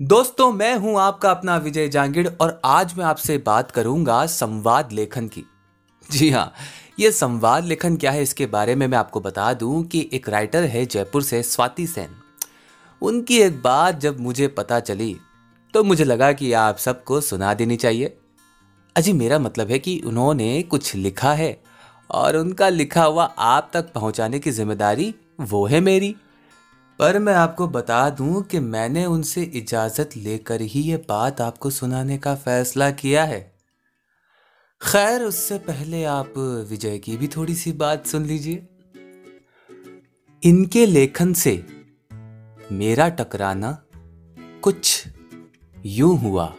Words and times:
दोस्तों, 0.00 0.50
मैं 0.52 0.74
हूँ 0.76 0.98
आपका 1.00 1.30
अपना 1.30 1.56
विजय 1.56 1.88
जांगिड़ 1.88 2.28
और 2.40 2.60
आज 2.64 2.92
मैं 2.98 3.04
आपसे 3.04 3.36
बात 3.38 3.70
करूँगा 3.70 4.24
संवाद 4.26 4.90
लेखन 4.92 5.28
की। 5.28 5.44
जी 6.08 6.28
हाँ 6.30 6.52
ये 7.00 7.10
संवाद 7.10 7.64
लेखन 7.64 7.96
क्या 7.96 8.10
है 8.10 8.22
इसके 8.22 8.46
बारे 8.46 8.74
में 8.74 8.86
मैं 8.86 8.98
आपको 8.98 9.20
बता 9.20 9.52
दूँ 9.54 9.82
कि 9.84 10.08
एक 10.12 10.28
राइटर 10.28 10.64
है 10.64 10.84
जयपुर 10.86 11.22
से, 11.22 11.42
स्वाति 11.42 11.86
सेन। 11.86 12.10
उनकी 13.02 13.38
एक 13.38 13.62
बात 13.62 14.00
जब 14.00 14.20
मुझे 14.20 14.48
पता 14.48 14.80
चली 14.80 15.16
तो 15.74 15.84
मुझे 15.84 16.04
लगा 16.04 16.30
कि 16.32 16.52
आप 16.54 16.76
सबको 16.76 17.20
सुना 17.20 17.54
देनी 17.54 17.76
चाहिए। 17.76 18.16
अजी, 18.96 19.12
मेरा 19.12 19.38
मतलब 19.38 19.70
है 19.70 19.78
कि 19.78 20.00
उन्होंने 20.06 20.62
कुछ 20.64 20.94
लिखा 20.94 21.32
है 21.32 21.60
और 22.10 22.36
उनका 22.36 22.68
लिखा 22.68 23.04
हुआ 23.04 23.24
आप 23.24 23.70
तक 23.72 23.92
पहुँचाने 23.92 24.38
की 24.38 24.50
ज़िम्मेदारी 24.50 25.14
वो 25.40 25.66
है 25.66 25.80
मेरी। 25.80 26.14
पर 26.98 27.18
मैं 27.18 27.34
आपको 27.34 27.68
बता 27.68 28.10
दूँ 28.10 28.42
कि 28.42 28.58
मैंने 28.58 29.06
उनसे 29.06 29.42
इजाज़त 29.42 30.10
लेकर 30.16 30.60
ही 30.60 30.80
ये 30.80 30.96
बात 30.96 31.40
आपको 31.40 31.70
सुनाने 31.70 32.18
का 32.18 32.34
फैसला 32.34 32.90
किया 32.90 33.24
है। 33.24 33.40
खैर, 34.82 35.22
उससे 35.22 35.58
पहले 35.58 36.04
आप 36.04 36.32
विजय 36.70 36.98
की 36.98 37.16
भी 37.16 37.28
थोड़ी 37.28 37.54
सी 37.54 37.72
बात 37.72 38.06
सुन 38.06 38.26
लीजिए। 38.26 38.66
इनके 40.42 40.86
लेखन 40.86 41.32
से 41.32 41.66
मेरा 42.72 43.08
टकराना 43.08 43.84
कुछ 44.62 45.04
यूँ 45.86 46.18
हुआ। 46.18 46.54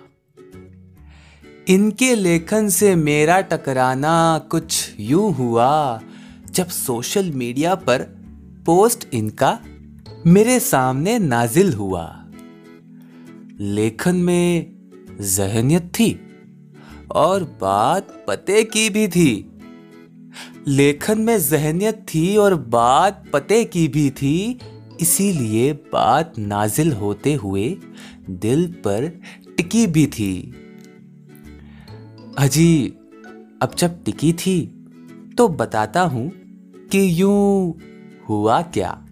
इनके 1.67 2.15
लेखन 2.15 2.69
से 2.69 2.95
मेरा 2.95 3.41
टकराना 3.41 4.39
कुछ 4.51 4.95
यूँ 4.99 5.33
हुआ 5.33 6.01
जब 6.51 6.67
सोशल 6.67 7.31
मीडिया 7.31 7.75
पर 7.75 8.01
पोस्ट 8.65 9.07
इनका 9.13 9.59
मेरे 10.25 10.59
सामने 10.59 11.19
नाजिल 11.19 11.73
हुआ। 11.73 12.25
लेखन 13.59 14.15
में 14.15 14.71
जहनियत 15.21 15.83
थी 15.83 16.19
और 17.11 17.43
बात 17.61 18.25
पते 18.27 18.63
की 18.63 18.89
भी 18.89 19.07
थी। 19.07 19.59
लेखन 20.67 21.21
में 21.21 21.39
जहनियत 21.39 22.05
थी 22.13 22.37
और 22.37 22.55
बात 22.55 23.23
पते 23.33 23.65
की 23.65 23.87
भी 23.87 24.09
थी, 24.09 24.59
इसीलिए 25.01 25.73
बात 25.73 26.33
नाजिल 26.39 26.93
होते 26.93 27.33
हुए 27.33 27.77
दिल 28.29 28.67
पर 28.67 29.21
टिकी 29.57 29.87
भी 29.87 30.07
थी। 30.07 30.53
अजी, 32.37 32.87
अब 33.61 33.75
जब 33.77 34.03
टिकी 34.03 34.33
थी 34.33 34.61
तो 35.37 35.47
बताता 35.47 36.01
हूँ 36.01 36.29
कि 36.91 37.21
यूँ 37.21 37.75
हुआ 38.29 38.61
क्या। 38.61 39.06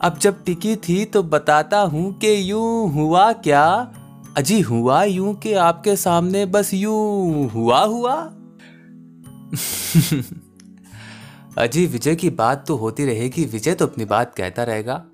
अब 0.00 0.18
जब 0.18 0.44
टिकी 0.44 0.76
थी 0.76 1.04
तो 1.04 1.22
बताता 1.22 1.80
हूँ 1.80 2.18
कि 2.18 2.50
यूँ 2.50 2.92
हुआ 2.92 3.32
क्या। 3.32 3.92
अजी 4.36 4.60
हुआ 4.60 5.04
यूँ 5.04 5.34
कि 5.34 5.52
आपके 5.52 5.96
सामने 5.96 6.46
बस 6.46 6.74
यूँ 6.74 7.48
हुआ 7.48 7.84
हुआ। 7.84 8.14
अजी, 11.58 11.86
विजय 11.86 12.16
की 12.16 12.30
बात 12.30 12.64
तो 12.66 12.76
होती 12.76 13.04
रहेगी, 13.04 13.44
विजय 13.44 13.74
तो 13.74 13.86
अपनी 13.86 14.04
बात 14.04 14.34
कहता 14.34 14.62
रहेगा। 14.62 15.06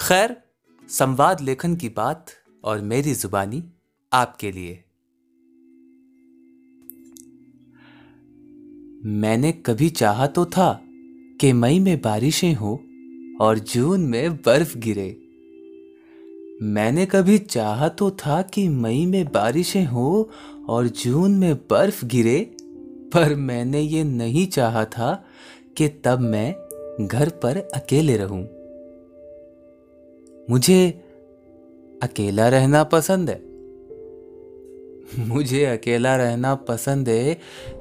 खैर, 0.00 0.36
संवाद 0.88 1.40
लेखन 1.40 1.76
की 1.76 1.88
बात 1.88 2.26
और 2.64 2.80
मेरी 2.80 3.14
जुबानी 3.14 3.64
आपके 4.12 4.52
लिए। 4.52 4.84
मैंने 9.04 9.52
कभी 9.52 9.88
चाहा 9.88 10.26
तो 10.26 10.44
था 10.44 10.80
कि 11.40 11.52
मई 11.52 11.78
में 11.78 12.00
बारिशें 12.00 12.54
हो 12.54 12.84
और 13.40 13.58
जून 13.58 14.00
में 14.00 14.36
बर्फ़ 14.36 14.78
गिरे। 14.78 15.16
मैंने 16.62 17.06
कभी 17.06 17.38
चाहा 17.38 17.88
तो 17.88 18.10
था 18.10 18.42
कि 18.42 18.68
मई 18.68 19.06
में 19.06 19.24
बारिशें 19.24 19.84
हो 19.84 20.30
और 20.68 20.88
जून 20.88 21.30
में 21.30 21.56
बर्फ़ 21.56 22.04
गिरे, 22.04 22.50
पर 23.14 23.34
मैंने 23.34 23.80
ये 23.80 24.04
नहीं 24.04 24.46
चाहा 24.46 24.84
था 24.84 25.24
कि 25.76 25.88
तब 25.88 26.18
मैं 26.20 26.54
घर 27.06 27.28
पर 27.28 27.56
अकेले 27.56 28.16
रहूँ। 28.16 28.48
मुझे 30.50 30.88
अकेला 32.02 32.48
रहना 32.48 32.84
पसंद 32.84 33.30
है। 33.30 33.48
मुझे 35.28 35.64
अकेला 35.64 36.16
रहना 36.16 36.54
पसंद 36.54 37.08
है, 37.08 37.38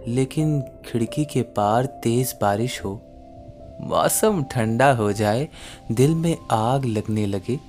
लेकिन 0.08 0.62
खिड़की 0.62 1.26
के 1.26 1.42
पार 1.42 1.86
तेज 1.86 2.36
बारिश 2.42 2.82
हो। 2.86 3.02
मौसम 3.82 4.44
ठंडा 4.44 4.92
हो 4.92 5.14
जाए, 5.14 5.50
दिल 5.92 6.16
में 6.16 6.38
आग 6.52 6.86
लगने 6.86 7.26
लगे। 7.26 7.60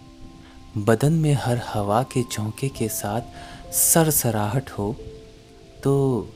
बदन 0.79 1.13
में 1.13 1.35
हर 1.35 1.59
हवा 1.59 2.03
के 2.03 2.23
झोंके 2.23 2.69
के 2.69 2.89
साथ 2.89 3.21
सरसराहट 3.73 4.71
हो 4.71 4.97
तो 5.85 6.29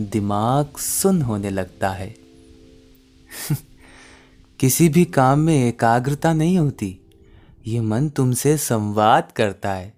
दिमाग 0.00 0.76
सुन 0.76 1.22
होने 1.22 1.50
लगता 1.50 1.90
है। 1.90 2.14
किसी 4.60 4.88
भी 4.88 5.04
काम 5.04 5.38
में 5.38 5.68
एकाग्रता 5.68 6.32
नहीं 6.32 6.58
होती। 6.58 6.98
ये 7.66 7.80
मन 7.80 8.08
तुमसे 8.08 8.56
संवाद 8.56 9.32
करता 9.36 9.72
है। 9.72 9.94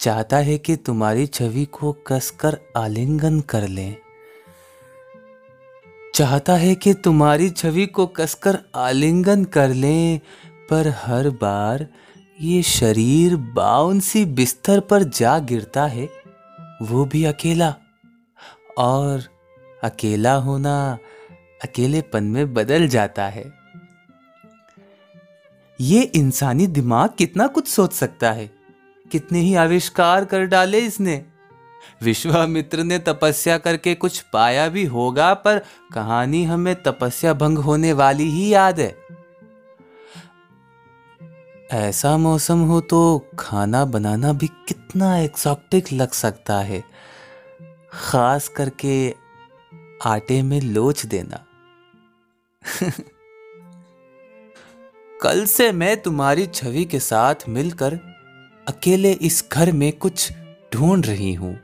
चाहता 0.00 0.36
है 0.36 0.58
कि 0.58 0.76
तुम्हारी 0.76 1.26
छवि 1.26 1.64
को 1.64 1.92
कसकर 1.92 2.58
आलिंगन 2.76 3.40
कर 3.40 3.68
लें। 3.68 4.01
चाहता 6.14 6.54
है 6.54 6.74
कि 6.74 6.94
तुम्हारी 6.94 7.50
छवि 7.50 7.86
को 7.86 8.06
कसकर 8.06 8.58
आलिंगन 8.74 9.44
कर 9.44 9.68
लें, 9.68 10.20
पर 10.70 10.88
हर 10.88 11.30
बार 11.30 11.86
ये 12.40 12.62
शरीर 12.62 13.36
बाउन 13.36 14.00
सी 14.00 14.24
बिस्तर 14.24 14.80
पर 14.80 15.02
जा 15.02 15.38
गिरता 15.38 15.86
है, 15.86 16.08
वो 16.82 17.04
भी 17.04 17.24
अकेला। 17.24 17.74
और 18.78 19.24
अकेला 19.84 20.34
होना 20.34 20.98
अकेलेपन 21.64 22.24
में 22.24 22.54
बदल 22.54 22.88
जाता 22.88 23.24
है। 23.24 23.52
ये 25.80 26.02
इंसानी 26.02 26.66
दिमाग 26.66 27.10
कितना 27.18 27.46
कुछ 27.46 27.68
सोच 27.68 27.92
सकता 27.92 28.32
है। 28.32 28.50
कितने 29.12 29.38
ही 29.38 29.54
आविष्कार 29.54 30.24
कर 30.24 30.44
डाले 30.44 30.78
इसने। 30.78 31.31
विश्वामित्र 32.02 32.82
ने 32.82 32.98
तपस्या 32.98 33.58
करके 33.58 33.94
कुछ 33.94 34.20
पाया 34.20 34.68
भी 34.68 34.84
होगा, 34.84 35.34
पर 35.34 35.58
कहानी 35.94 36.44
हमें 36.44 36.82
तपस्या 36.82 37.34
भंग 37.34 37.58
होने 37.58 37.92
वाली 37.92 38.24
ही 38.24 38.54
याद 38.54 38.80
है। 38.80 38.96
ऐसा 41.72 42.16
मौसम 42.16 42.58
हो 42.58 42.80
तो 42.80 43.28
खाना 43.38 43.84
बनाना 43.84 44.32
भी 44.32 44.46
कितना 44.46 45.18
एक्सॉक्टिक 45.18 45.92
लग 45.92 46.10
सकता 46.10 46.58
है। 46.58 46.84
खास 47.92 48.48
करके 48.48 49.14
आटे 50.04 50.42
में 50.42 50.60
लोच 50.60 51.06
देना। 51.06 51.44
कल 55.22 55.44
से 55.44 55.72
मैं 55.72 56.02
तुम्हारी 56.02 56.46
छवि 56.46 56.84
के 56.84 57.00
साथ 57.00 57.34
मिलकर 57.48 57.94
अकेले 58.68 59.12
इस 59.12 59.48
घर 59.52 59.72
में 59.72 59.92
कुछ 59.92 60.32
ढूंढ 60.74 61.06
रही 61.06 61.34
हूँ। 61.34 61.60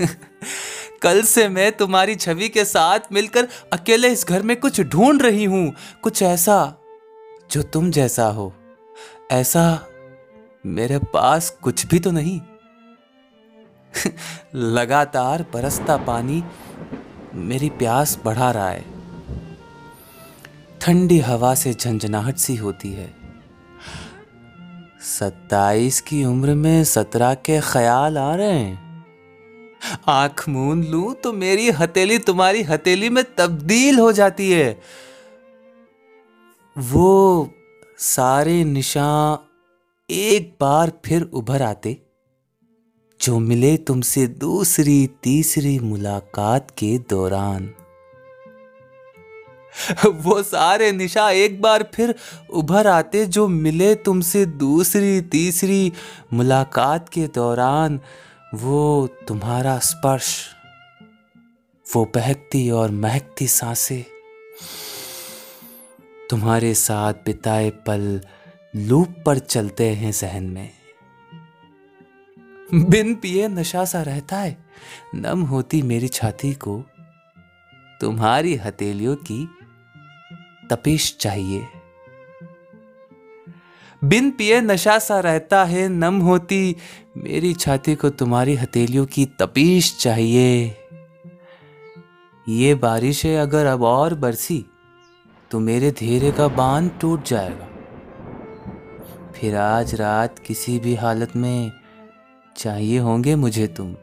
कल 1.02 1.22
से 1.22 1.48
मैं 1.48 1.72
तुम्हारी 1.72 2.14
छवि 2.14 2.48
के 2.48 2.64
साथ 2.64 3.00
मिलकर 3.12 3.48
अकेले 3.72 4.08
इस 4.08 4.26
घर 4.28 4.42
में 4.42 4.56
कुछ 4.56 4.80
ढूंढ 4.80 5.22
रही 5.22 5.44
हूँ। 5.44 5.74
कुछ 6.02 6.22
ऐसा 6.22 6.76
जो 7.50 7.62
तुम 7.62 7.90
जैसा 7.90 8.26
हो। 8.26 8.54
ऐसा 9.30 9.86
मेरे 10.66 10.98
पास 10.98 11.50
कुछ 11.50 11.86
भी 11.86 11.98
तो 11.98 12.10
नहीं। 12.10 12.40
लगातार 14.54 15.46
बरसता 15.54 15.96
पानी 15.96 16.44
मेरी 17.34 17.70
प्यास 17.70 18.18
बढ़ा 18.24 18.50
रहा 18.50 18.68
है। 18.68 18.84
ठंडी 20.80 21.18
हवा 21.18 21.54
से 21.54 21.74
झंझनाहट 21.74 22.36
सी 22.36 22.56
होती 22.56 22.92
है। 22.92 23.14
सत्ताईस 25.02 26.00
की 26.00 26.24
उम्र 26.24 26.54
में 26.54 26.84
सत्रह 26.84 27.34
के 27.34 27.60
ख्याल 27.60 28.18
आ 28.18 28.34
रहे 28.34 28.58
हैं। 28.58 28.87
आँख 30.08 30.48
मूंद 30.48 30.84
लू 30.84 31.12
तो 31.14 31.32
मेरी 31.32 31.70
हथेली 31.70 32.18
तुम्हारी 32.18 32.62
हथेली 32.62 33.08
में 33.10 33.22
तब्दील 33.38 33.98
हो 33.98 34.10
जाती 34.12 34.50
है। 34.50 34.80
वो 36.76 37.50
सारे 37.98 38.62
निशान 38.64 39.46
एक 40.08 40.54
बार 40.60 40.92
फिर 41.04 41.22
उभर 41.22 41.62
आते, 41.62 41.96
जो 43.20 43.38
मिले 43.38 43.76
तुमसे 43.76 44.26
दूसरी 44.26 45.06
तीसरी 45.22 45.78
मुलाकात 45.78 46.70
के 46.70 46.96
दौरान। 47.10 47.74
वो 50.04 50.42
सारे 50.42 50.90
निशा 50.92 51.30
एक 51.30 51.60
बार 51.62 51.82
फिर 51.94 52.14
उभर 52.50 52.86
आते, 52.86 53.24
जो 53.26 53.46
मिले 53.48 53.94
तुमसे 53.94 54.44
दूसरी 54.46 55.20
तीसरी 55.20 55.92
मुलाकात 56.32 57.08
के 57.08 57.26
दौरान। 57.26 58.00
वो 58.54 59.06
तुम्हारा 59.28 59.78
स्पर्श, 59.78 60.46
वो 61.94 62.04
बहकती 62.04 62.70
और 62.70 62.90
महकती 62.90 63.46
साँसें, 63.46 64.02
तुम्हारे 66.30 66.74
साथ 66.74 67.14
बिताए 67.14 67.70
पल 67.70 68.20
लूप 68.76 69.14
पर 69.26 69.38
चलते 69.38 69.90
हैं 69.90 70.12
जहन 70.12 70.44
में। 70.44 70.70
बिन 72.74 73.14
पिए 73.14 73.48
नशा 73.48 73.84
सा 73.84 74.02
रहता 74.02 74.36
है, 74.36 74.56
नम 75.14 75.42
होती 75.42 75.82
मेरी 75.82 76.08
छाती 76.08 76.52
को, 76.54 76.84
तुम्हारी 78.00 78.56
हथेलियों 78.56 79.16
की 79.16 79.48
तपिश 80.70 81.16
चाहिए। 81.20 81.66
बिन 84.02 84.30
पिए 84.30 84.60
नशा 84.60 84.98
सा 84.98 85.20
रहता 85.20 85.64
है, 85.64 85.88
नम 85.88 86.18
होती। 86.18 86.76
मेरी 87.16 87.52
छाती 87.54 87.94
को 87.94 88.10
तुम्हारी 88.10 88.54
हथेलियों 88.54 89.06
की 89.06 89.24
तपीश 89.40 89.96
चाहिए। 90.00 90.76
ये 92.48 92.74
बारिशें 92.74 93.38
अगर 93.38 93.66
अब 93.66 93.82
और 93.82 94.14
बरसी 94.14 94.64
तो 95.50 95.58
मेरे 95.60 95.90
धीरे 95.90 96.30
का 96.32 96.48
बाँध 96.48 96.90
टूट 97.00 97.24
जाएगा। 97.24 97.68
फिर 99.32 99.56
आज 99.56 99.94
रात 99.94 100.38
किसी 100.38 100.78
भी 100.78 100.94
हालत 100.94 101.36
में 101.36 101.72
चाहिए 102.56 102.98
होंगे 102.98 103.34
मुझे 103.36 103.66
तुम। 103.66 103.94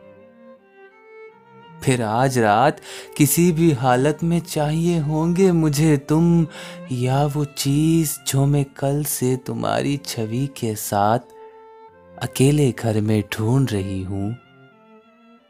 फिर 1.83 2.01
आज 2.01 2.37
रात 2.39 2.79
किसी 3.17 3.51
भी 3.51 3.71
हालत 3.73 4.23
में 4.23 4.39
चाहिए 4.39 4.99
होंगे 4.99 5.51
मुझे 5.51 5.95
तुम, 6.09 6.45
या 6.91 7.25
वो 7.25 7.45
चीज़ 7.45 8.17
जो 8.27 8.45
मैं 8.45 8.63
कल 8.77 9.03
से 9.03 9.35
तुम्हारी 9.37 9.97
छवि 10.05 10.45
के 10.57 10.75
साथ 10.75 11.33
अकेले 12.21 12.71
घर 12.71 12.99
में 13.01 13.21
ढूंढ 13.33 13.71
रही 13.71 14.01
हूँ, 14.03 14.35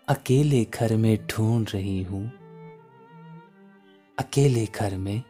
अकेले 0.08 0.64
घर 0.74 0.96
में 0.96 1.18
ढूंढ 1.28 1.70
रही 1.74 2.02
हूँ, 2.04 2.26
अकेले 4.18 4.66
घर 4.76 4.98
में 4.98 5.22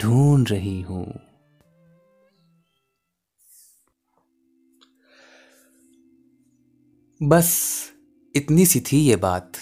ढूंढ 0.00 0.50
रही 0.50 0.80
हूँ। 0.82 1.06
बस, 7.20 7.50
इतनी 8.34 8.66
सी 8.66 8.80
थी 8.82 8.98
ये 8.98 9.16
बात। 9.16 9.52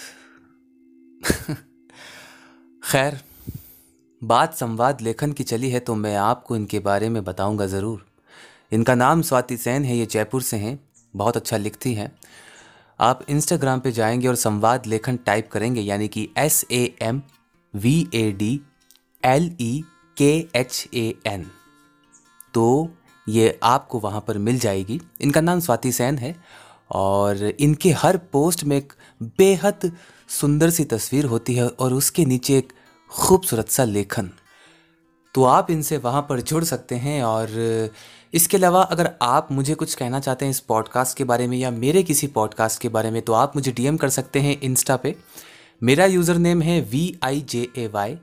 खैर, 2.83 3.19
बात 4.21 4.53
संवाद 4.53 5.01
लेखन 5.01 5.31
की 5.31 5.43
चली 5.43 5.69
है 5.69 5.79
तो 5.79 5.95
मैं 5.95 6.15
आपको 6.17 6.55
इनके 6.55 6.79
बारे 6.79 7.09
में 7.09 7.23
बताऊँगा 7.23 7.65
ज़रूर। 7.67 8.05
इनका 8.71 8.95
नाम 8.95 9.21
स्वाति 9.21 9.57
सेन 9.57 9.85
है, 9.85 9.97
ये 9.97 10.05
जयपुर 10.05 10.41
से 10.41 10.57
हैं, 10.57 10.79
बहुत 11.13 11.37
अच्छा 11.37 11.57
लिखती 11.57 11.93
हैं। 11.93 12.11
आप 12.99 13.25
इंस्टाग्राम 13.29 13.79
पे 13.79 13.91
जाएँगे 13.91 14.27
और 14.27 14.35
संवाद 14.35 14.85
लेखन 14.85 15.17
टाइप 15.17 15.49
करेंगे, 15.51 15.81
यानी 15.81 16.07
कि 16.07 16.29
S 16.37 16.65
A 16.71 16.83
M 17.01 17.21
V 17.73 18.07
A 18.13 18.31
D 18.31 18.59
L 19.23 19.51
E 19.61 19.83
K 20.17 20.33
H 20.55 20.87
A 20.93 21.13
N 21.27 21.45
तो 22.53 22.89
ये 23.27 23.59
आपको 23.63 23.99
वहाँ 23.99 24.23
पर 24.27 24.37
मिल 24.37 24.59
जाएगी। 24.59 24.99
इनका 25.21 25.41
नाम 25.41 25.59
स्वाति 25.59 25.91
सेन 25.91 26.17
है 26.17 26.35
और 26.91 27.43
इनके 27.59 27.91
हर 27.91 28.17
पोस्ट 28.17 28.63
में 28.63 28.77
एक 28.77 28.93
बेहद 29.21 29.91
सुंदर 30.29 30.69
सी 30.69 30.83
तस्वीर 30.85 31.25
होती 31.25 31.55
है 31.55 31.67
और 31.67 31.93
उसके 31.93 32.25
नीचे 32.25 32.57
एक 32.57 32.73
खूबसूरत 33.11 33.69
सा 33.69 33.83
लेखन। 33.83 34.29
तो 35.35 35.43
आप 35.43 35.71
इनसे 35.71 35.97
वहाँ 35.97 36.21
पर 36.21 36.41
जुड़ 36.41 36.63
सकते 36.63 36.95
हैं 36.95 37.23
और 37.23 37.49
इसके 38.33 38.57
अलावा 38.57 38.81
अगर 38.81 39.11
आप 39.21 39.51
मुझे 39.51 39.75
कुछ 39.75 39.93
कहना 39.95 40.19
चाहते 40.19 40.45
हैं 40.45 40.49
इस 40.49 40.59
पॉडकास्ट 40.59 41.17
के 41.17 41.23
बारे 41.23 41.47
में 41.47 41.57
या 41.57 41.71
मेरे 41.71 42.03
किसी 42.03 42.27
पॉडकास्ट 42.27 42.81
के 42.81 42.89
बारे 42.89 43.11
में 43.11 43.21
तो 43.21 43.33
आप 43.33 43.55
मुझे 43.55 43.71
डीएम 43.71 43.97
कर 43.97 44.09
सकते 44.09 44.39
हैं 44.39 44.59
इंस्टा 44.61 44.95
पे। 44.95 45.15
मेरा 45.83 46.05
यूज़र 46.05 46.37
नेम 46.37 46.61
है 46.61 46.81
V 46.81 47.19
I 47.23 47.41
J 47.41 47.67
A 47.77 47.87
Y 47.87 48.17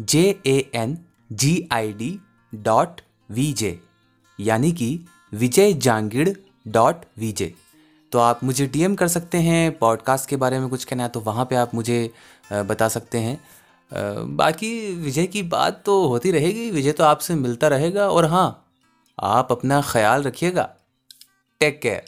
J 0.00 0.40
A 0.46 0.70
N 0.74 0.98
G 1.32 1.68
I 1.72 1.92
D 1.92 2.18
dot 2.54 3.00
V 3.30 3.52
J 3.52 3.78
यानी 4.40 4.72
कि 4.72 4.98
Vijay 5.34 5.72
Jangid 5.72 6.30
dot 6.68 7.04
V 7.18 7.32
J 7.32 7.54
तो 8.12 8.18
आप 8.18 8.44
मुझे 8.44 8.66
डीएम 8.66 8.94
कर 8.94 9.08
सकते 9.08 9.38
हैं 9.38 9.78
पॉडकास्ट 9.78 10.28
के 10.28 10.36
बारे 10.36 10.58
में 10.58 10.68
कुछ 10.68 10.84
कहना 10.84 11.02
है 11.02 11.08
तो 11.08 11.20
वहाँ 11.20 11.44
पे 11.44 11.56
आप 11.56 11.74
मुझे 11.74 12.10
बता 12.52 12.88
सकते 12.88 13.18
हैं। 13.18 13.38
बाकी 14.36 14.94
विजय 14.94 15.26
की 15.26 15.42
बात 15.42 15.82
तो 15.86 16.06
होती 16.06 16.30
रहेगी, 16.30 16.70
विजय 16.70 16.92
तो 16.92 17.04
आपसे 17.04 17.34
मिलता 17.34 17.68
रहेगा 17.68 18.08
और 18.08 18.24
हाँ 18.24 18.66
आप 19.18 19.52
अपना 19.52 19.80
ख्याल 19.82 20.22
रखिएगा। 20.22 20.68
Take 21.60 21.80
care 21.82 22.04